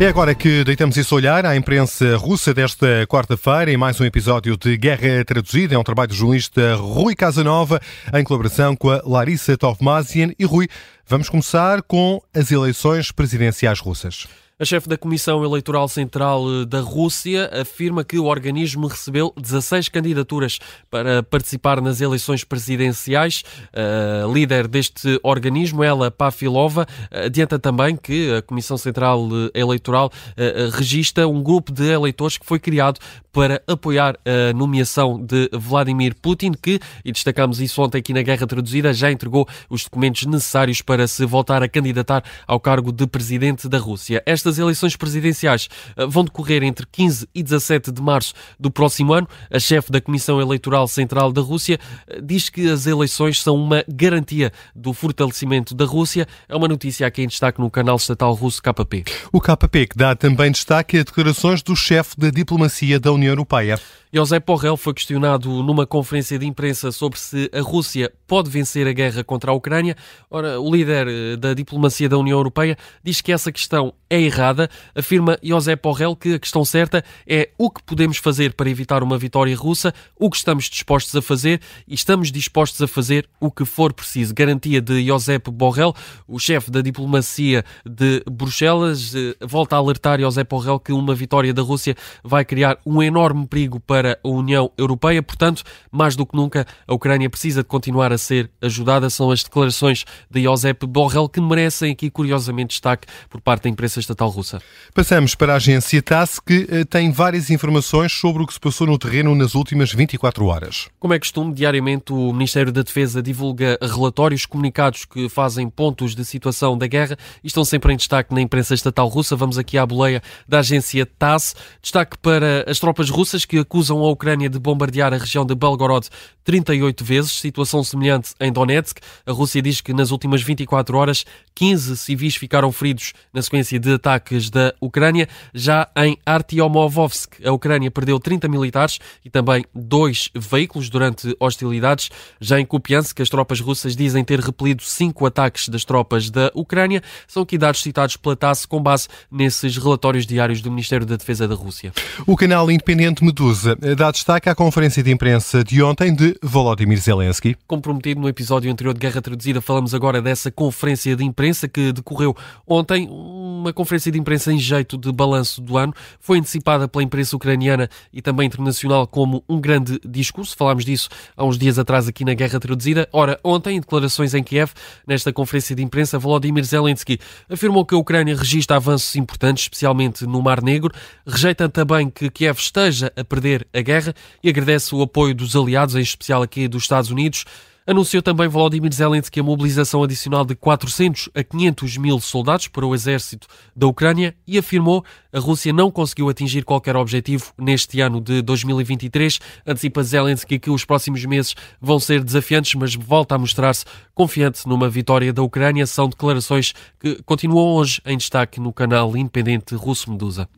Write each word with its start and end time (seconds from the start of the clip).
É 0.00 0.08
agora 0.08 0.34
que 0.34 0.64
deitamos 0.64 0.96
esse 0.96 1.14
olhar 1.14 1.44
à 1.46 1.54
imprensa 1.54 2.16
russa 2.16 2.52
desta 2.52 3.06
quarta-feira 3.06 3.70
em 3.70 3.76
mais 3.76 4.00
um 4.00 4.04
episódio 4.04 4.56
de 4.56 4.76
Guerra 4.76 5.24
Traduzida. 5.24 5.74
É 5.74 5.78
um 5.78 5.84
trabalho 5.84 6.08
do 6.08 6.14
jornalista 6.14 6.74
Rui 6.74 7.14
Casanova 7.14 7.80
em 8.12 8.24
colaboração 8.24 8.74
com 8.74 8.90
a 8.90 9.00
Larissa 9.04 9.56
Tovmazian. 9.56 10.32
E 10.38 10.44
Rui, 10.44 10.66
vamos 11.12 11.28
começar 11.28 11.82
com 11.82 12.22
as 12.32 12.50
eleições 12.50 13.12
presidenciais 13.12 13.80
russas. 13.80 14.26
A 14.58 14.64
chefe 14.64 14.88
da 14.88 14.96
Comissão 14.96 15.44
Eleitoral 15.44 15.88
Central 15.88 16.44
eh, 16.48 16.64
da 16.64 16.80
Rússia 16.80 17.50
afirma 17.60 18.04
que 18.04 18.18
o 18.18 18.26
organismo 18.26 18.86
recebeu 18.86 19.34
16 19.36 19.88
candidaturas 19.88 20.58
para 20.88 21.22
participar 21.22 21.80
nas 21.82 22.00
eleições 22.00 22.44
presidenciais. 22.44 23.42
A 23.74 24.32
líder 24.32 24.68
deste 24.68 25.18
organismo, 25.22 25.82
ela 25.82 26.10
Pafilova, 26.10 26.86
adianta 27.10 27.58
também 27.58 27.96
que 27.96 28.32
a 28.34 28.40
Comissão 28.40 28.78
Central 28.78 29.28
Eleitoral 29.52 30.10
eh, 30.36 30.70
registra 30.72 31.26
um 31.26 31.42
grupo 31.42 31.72
de 31.72 31.90
eleitores 31.90 32.38
que 32.38 32.46
foi 32.46 32.60
criado 32.60 33.00
para 33.32 33.62
apoiar 33.66 34.16
a 34.24 34.52
nomeação 34.52 35.18
de 35.18 35.48
Vladimir 35.52 36.14
Putin, 36.20 36.52
que, 36.52 36.78
e 37.04 37.10
destacamos 37.10 37.60
isso 37.60 37.80
ontem 37.82 37.98
aqui 37.98 38.12
na 38.12 38.22
Guerra 38.22 38.46
Traduzida, 38.46 38.92
já 38.92 39.10
entregou 39.10 39.48
os 39.70 39.84
documentos 39.84 40.26
necessários 40.26 40.82
para 40.82 41.01
se 41.08 41.24
voltar 41.24 41.62
a 41.62 41.68
candidatar 41.68 42.22
ao 42.46 42.60
cargo 42.60 42.92
de 42.92 43.06
presidente 43.06 43.68
da 43.68 43.78
Rússia. 43.78 44.22
Estas 44.26 44.58
eleições 44.58 44.94
presidenciais 44.94 45.68
eh, 45.96 46.06
vão 46.06 46.24
decorrer 46.24 46.62
entre 46.62 46.86
15 46.86 47.26
e 47.34 47.42
17 47.42 47.90
de 47.90 48.02
março 48.02 48.34
do 48.60 48.70
próximo 48.70 49.14
ano. 49.14 49.26
A 49.50 49.58
chefe 49.58 49.90
da 49.90 50.00
Comissão 50.00 50.40
Eleitoral 50.40 50.86
Central 50.86 51.32
da 51.32 51.40
Rússia 51.40 51.78
eh, 52.06 52.20
diz 52.22 52.50
que 52.50 52.70
as 52.70 52.86
eleições 52.86 53.42
são 53.42 53.56
uma 53.56 53.82
garantia 53.88 54.52
do 54.74 54.92
fortalecimento 54.92 55.74
da 55.74 55.86
Rússia. 55.86 56.28
É 56.46 56.54
uma 56.54 56.68
notícia 56.68 57.06
aqui 57.06 57.22
em 57.22 57.28
destaque 57.28 57.60
no 57.60 57.70
canal 57.70 57.96
estatal 57.96 58.34
russo 58.34 58.62
KP. 58.62 59.04
O 59.32 59.40
KP 59.40 59.86
que 59.86 59.96
dá 59.96 60.14
também 60.14 60.52
destaque 60.52 60.98
a 60.98 61.02
declarações 61.02 61.62
do 61.62 61.74
chefe 61.74 62.18
da 62.18 62.28
diplomacia 62.28 63.00
da 63.00 63.10
União 63.10 63.22
União 63.22 63.32
Europeia. 63.32 63.78
José 64.14 64.38
Porrel 64.40 64.76
foi 64.76 64.92
questionado 64.92 65.48
numa 65.62 65.86
conferência 65.86 66.38
de 66.38 66.44
imprensa 66.44 66.92
sobre 66.92 67.18
se 67.18 67.50
a 67.50 67.62
Rússia 67.62 68.12
pode 68.26 68.50
vencer 68.50 68.86
a 68.86 68.92
guerra 68.92 69.24
contra 69.24 69.50
a 69.50 69.54
Ucrânia. 69.54 69.96
Ora, 70.30 70.60
o 70.60 70.70
líder 70.70 70.81
eh, 70.88 71.36
da 71.36 71.54
diplomacia 71.54 72.08
da 72.08 72.18
União 72.18 72.38
Europeia 72.38 72.76
diz 73.02 73.20
que 73.20 73.32
essa 73.32 73.52
questão 73.52 73.94
é 74.08 74.20
errada. 74.20 74.68
Afirma 74.94 75.38
José 75.42 75.74
Porrel 75.74 76.14
que 76.14 76.34
a 76.34 76.38
questão 76.38 76.64
certa 76.64 77.02
é 77.26 77.50
o 77.56 77.70
que 77.70 77.82
podemos 77.82 78.18
fazer 78.18 78.52
para 78.52 78.68
evitar 78.68 79.02
uma 79.02 79.16
vitória 79.16 79.56
russa, 79.56 79.94
o 80.18 80.28
que 80.28 80.36
estamos 80.36 80.64
dispostos 80.64 81.14
a 81.16 81.22
fazer 81.22 81.60
e 81.88 81.94
estamos 81.94 82.30
dispostos 82.30 82.80
a 82.82 82.86
fazer 82.86 83.26
o 83.40 83.50
que 83.50 83.64
for 83.64 83.92
preciso. 83.92 84.34
Garantia 84.34 84.80
de 84.80 85.06
Josep 85.06 85.50
Borrell, 85.50 85.94
o 86.28 86.38
chefe 86.38 86.70
da 86.70 86.82
diplomacia 86.82 87.64
de 87.86 88.22
Bruxelas, 88.30 89.14
eh, 89.14 89.34
volta 89.40 89.76
a 89.76 89.78
alertar 89.78 90.20
José 90.20 90.44
Borrell 90.44 90.78
que 90.78 90.92
uma 90.92 91.14
vitória 91.14 91.54
da 91.54 91.62
Rússia 91.62 91.96
vai 92.22 92.44
criar 92.44 92.78
um 92.84 93.02
enorme 93.02 93.46
perigo 93.46 93.80
para 93.80 94.18
a 94.22 94.28
União 94.28 94.70
Europeia. 94.76 95.22
Portanto, 95.22 95.62
mais 95.90 96.14
do 96.16 96.26
que 96.26 96.36
nunca, 96.36 96.66
a 96.86 96.94
Ucrânia 96.94 97.30
precisa 97.30 97.62
de 97.62 97.68
continuar 97.68 98.12
a 98.12 98.18
ser 98.18 98.50
ajudada. 98.60 99.08
São 99.08 99.30
as 99.30 99.42
declarações 99.42 100.04
de 100.30 100.46
Josep 100.72 100.86
Borrell 100.86 101.28
que 101.28 101.40
merecem 101.40 101.92
aqui, 101.92 102.10
curiosamente, 102.10 102.70
destaque 102.70 103.06
por 103.28 103.40
parte 103.40 103.64
da 103.64 103.68
imprensa 103.68 104.00
estatal 104.00 104.28
russa. 104.28 104.60
Passamos 104.94 105.34
para 105.34 105.52
a 105.52 105.56
agência 105.56 106.02
TASS, 106.02 106.40
que 106.40 106.66
eh, 106.70 106.84
tem 106.84 107.12
várias 107.12 107.50
informações 107.50 108.12
sobre 108.12 108.42
o 108.42 108.46
que 108.46 108.54
se 108.54 108.60
passou 108.60 108.86
no 108.86 108.98
terreno 108.98 109.34
nas 109.34 109.54
últimas 109.54 109.92
24 109.92 110.46
horas. 110.46 110.88
Como 110.98 111.14
é 111.14 111.18
costume, 111.18 111.54
diariamente 111.54 112.12
o 112.12 112.32
Ministério 112.32 112.72
da 112.72 112.82
Defesa 112.82 113.22
divulga 113.22 113.78
relatórios, 113.80 114.46
comunicados 114.46 115.04
que 115.04 115.28
fazem 115.28 115.68
pontos 115.68 116.14
de 116.14 116.24
situação 116.24 116.76
da 116.76 116.86
guerra 116.86 117.16
e 117.42 117.46
estão 117.46 117.64
sempre 117.64 117.92
em 117.92 117.96
destaque 117.96 118.34
na 118.34 118.40
imprensa 118.40 118.74
estatal 118.74 119.06
russa. 119.08 119.36
Vamos 119.36 119.58
aqui 119.58 119.76
à 119.76 119.86
boleia 119.86 120.22
da 120.48 120.60
agência 120.60 121.06
TASS. 121.06 121.54
Destaque 121.80 122.16
para 122.18 122.64
as 122.66 122.78
tropas 122.78 123.10
russas 123.10 123.44
que 123.44 123.58
acusam 123.58 123.82
acusam 123.82 123.98
a 124.00 124.10
Ucrânia 124.10 124.48
de 124.48 124.58
bombardear 124.58 125.12
a 125.12 125.16
região 125.16 125.44
de 125.44 125.54
Belgorod 125.54 126.08
38 126.44 127.04
vezes, 127.04 127.32
situação 127.32 127.84
semelhante 127.84 128.32
em 128.40 128.52
Donetsk. 128.52 128.98
A 129.26 129.32
Rússia 129.32 129.60
diz 129.60 129.80
que 129.80 129.92
nas 129.92 130.10
últimas 130.10 130.42
24 130.42 130.61
horas 130.92 131.24
15 131.54 131.96
civis 131.96 132.36
ficaram 132.36 132.72
feridos 132.72 133.12
na 133.32 133.42
sequência 133.42 133.78
de 133.78 133.92
ataques 133.92 134.50
da 134.50 134.74
Ucrânia. 134.80 135.28
Já 135.54 135.88
em 135.96 136.18
Artyomovsk, 136.24 137.44
a 137.44 137.52
Ucrânia 137.52 137.90
perdeu 137.90 138.18
30 138.18 138.48
militares 138.48 138.98
e 139.24 139.30
também 139.30 139.64
dois 139.74 140.30
veículos 140.34 140.88
durante 140.88 141.36
hostilidades. 141.38 142.10
Já 142.40 142.58
em 142.58 142.64
Kupiansk, 142.64 143.20
as 143.20 143.28
tropas 143.28 143.60
russas 143.60 143.94
dizem 143.94 144.24
ter 144.24 144.40
repelido 144.40 144.82
cinco 144.82 145.26
ataques 145.26 145.68
das 145.68 145.84
tropas 145.84 146.30
da 146.30 146.50
Ucrânia. 146.54 147.02
São 147.26 147.42
aqui 147.42 147.58
dados 147.58 147.82
citados 147.82 148.16
pela 148.16 148.36
TASS 148.36 148.66
com 148.66 148.82
base 148.82 149.08
nesses 149.30 149.76
relatórios 149.76 150.26
diários 150.26 150.60
do 150.60 150.70
Ministério 150.70 151.06
da 151.06 151.16
Defesa 151.16 151.46
da 151.46 151.54
Rússia. 151.54 151.92
O 152.26 152.36
canal 152.36 152.70
independente 152.70 153.24
Medusa 153.24 153.76
dá 153.96 154.10
destaque 154.10 154.48
à 154.48 154.54
conferência 154.54 155.02
de 155.02 155.10
imprensa 155.10 155.62
de 155.62 155.82
ontem 155.82 156.14
de 156.14 156.36
Volodymyr 156.42 156.98
Zelensky. 156.98 157.56
Comprometido 157.66 158.20
no 158.20 158.28
episódio 158.28 158.70
anterior 158.70 158.94
de 158.94 159.00
Guerra 159.00 159.20
Traduzida, 159.20 159.60
falamos 159.60 159.94
agora 159.94 160.22
dessa 160.22 160.50
conferência 160.52 161.16
de 161.16 161.24
imprensa 161.24 161.66
que 161.66 161.92
decorreu 161.92 162.36
ontem, 162.66 163.08
uma 163.10 163.72
conferência 163.72 164.12
de 164.12 164.18
imprensa 164.18 164.52
em 164.52 164.58
jeito 164.58 164.98
de 164.98 165.10
balanço 165.12 165.60
do 165.60 165.76
ano. 165.76 165.92
Foi 166.20 166.38
antecipada 166.38 166.86
pela 166.86 167.02
imprensa 167.02 167.34
ucraniana 167.36 167.88
e 168.12 168.20
também 168.20 168.46
internacional 168.46 169.06
como 169.06 169.42
um 169.48 169.60
grande 169.60 170.00
discurso. 170.04 170.56
Falámos 170.56 170.84
disso 170.84 171.08
há 171.36 171.44
uns 171.44 171.58
dias 171.58 171.78
atrás 171.78 172.08
aqui 172.08 172.24
na 172.24 172.34
Guerra 172.34 172.60
Traduzida. 172.60 173.08
Ora, 173.12 173.38
ontem, 173.42 173.76
em 173.76 173.80
declarações 173.80 174.34
em 174.34 174.42
Kiev, 174.42 174.72
nesta 175.06 175.32
conferência 175.32 175.74
de 175.74 175.82
imprensa, 175.82 176.18
Volodymyr 176.18 176.64
Zelensky 176.64 177.18
afirmou 177.48 177.84
que 177.86 177.94
a 177.94 177.98
Ucrânia 177.98 178.36
registra 178.36 178.76
avanços 178.76 179.16
importantes, 179.16 179.64
especialmente 179.64 180.26
no 180.26 180.42
Mar 180.42 180.62
Negro, 180.62 180.92
rejeita 181.26 181.68
também 181.68 182.10
que 182.10 182.30
Kiev 182.30 182.58
esteja 182.58 183.12
a 183.16 183.24
perder 183.24 183.66
a 183.72 183.80
guerra 183.80 184.14
e 184.42 184.48
agradece 184.48 184.94
o 184.94 185.02
apoio 185.02 185.34
dos 185.34 185.56
aliados, 185.56 185.94
em 185.94 186.00
especial 186.00 186.42
aqui 186.42 186.68
dos 186.68 186.82
Estados 186.82 187.10
Unidos. 187.10 187.44
Anunciou 187.84 188.22
também 188.22 188.46
Volodymyr 188.46 188.94
Zelensky 188.94 189.40
a 189.40 189.42
mobilização 189.42 190.04
adicional 190.04 190.44
de 190.44 190.54
400 190.54 191.28
a 191.34 191.42
500 191.42 191.96
mil 191.96 192.20
soldados 192.20 192.68
para 192.68 192.86
o 192.86 192.94
exército 192.94 193.48
da 193.74 193.88
Ucrânia 193.88 194.36
e 194.46 194.56
afirmou 194.56 195.04
a 195.32 195.40
Rússia 195.40 195.72
não 195.72 195.90
conseguiu 195.90 196.28
atingir 196.28 196.64
qualquer 196.64 196.94
objetivo 196.94 197.52
neste 197.58 198.00
ano 198.00 198.20
de 198.20 198.40
2023. 198.40 199.40
Antecipa 199.66 200.02
Zelensky 200.04 200.60
que 200.60 200.70
os 200.70 200.84
próximos 200.84 201.24
meses 201.24 201.56
vão 201.80 201.98
ser 201.98 202.22
desafiantes, 202.22 202.74
mas 202.76 202.94
volta 202.94 203.34
a 203.34 203.38
mostrar-se 203.38 203.84
confiante 204.14 204.68
numa 204.68 204.88
vitória 204.88 205.32
da 205.32 205.42
Ucrânia. 205.42 205.84
São 205.84 206.08
declarações 206.08 206.72
que 207.00 207.20
continuam 207.24 207.74
hoje 207.74 208.00
em 208.06 208.16
destaque 208.16 208.60
no 208.60 208.72
canal 208.72 209.16
independente 209.16 209.74
russo 209.74 210.08
Medusa 210.08 210.48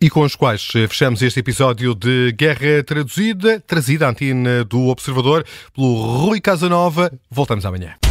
e 0.00 0.08
com 0.08 0.22
os 0.22 0.34
quais 0.34 0.68
eh, 0.74 0.88
fechamos 0.88 1.20
este 1.22 1.40
episódio 1.40 1.94
de 1.94 2.32
Guerra 2.32 2.82
Traduzida, 2.84 3.60
trazida 3.60 4.06
à 4.06 4.10
antena 4.10 4.64
do 4.64 4.88
Observador 4.88 5.44
pelo 5.74 5.94
Rui 6.18 6.40
Casanova. 6.40 7.12
Voltamos 7.30 7.66
amanhã. 7.66 8.09